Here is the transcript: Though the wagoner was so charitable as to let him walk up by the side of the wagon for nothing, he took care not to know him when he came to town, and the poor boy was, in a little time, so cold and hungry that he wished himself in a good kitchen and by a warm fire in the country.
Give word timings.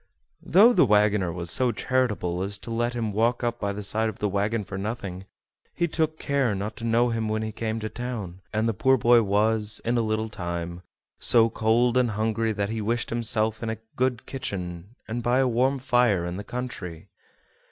Though 0.41 0.73
the 0.73 0.83
wagoner 0.83 1.31
was 1.31 1.51
so 1.51 1.71
charitable 1.71 2.41
as 2.41 2.57
to 2.57 2.71
let 2.71 2.95
him 2.95 3.13
walk 3.13 3.43
up 3.43 3.59
by 3.59 3.71
the 3.71 3.83
side 3.83 4.09
of 4.09 4.17
the 4.17 4.27
wagon 4.27 4.63
for 4.63 4.75
nothing, 4.75 5.27
he 5.75 5.87
took 5.87 6.17
care 6.17 6.55
not 6.55 6.75
to 6.77 6.83
know 6.85 7.09
him 7.09 7.29
when 7.29 7.43
he 7.43 7.51
came 7.51 7.79
to 7.81 7.87
town, 7.87 8.41
and 8.51 8.67
the 8.67 8.73
poor 8.73 8.97
boy 8.97 9.21
was, 9.21 9.79
in 9.85 9.99
a 9.99 10.01
little 10.01 10.27
time, 10.29 10.81
so 11.19 11.51
cold 11.51 11.97
and 11.97 12.09
hungry 12.09 12.51
that 12.51 12.69
he 12.69 12.81
wished 12.81 13.11
himself 13.11 13.61
in 13.61 13.69
a 13.69 13.77
good 13.95 14.25
kitchen 14.25 14.95
and 15.07 15.21
by 15.21 15.37
a 15.37 15.47
warm 15.47 15.77
fire 15.77 16.25
in 16.25 16.37
the 16.37 16.43
country. 16.43 17.09